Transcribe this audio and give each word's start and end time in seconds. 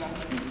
long 0.00 0.43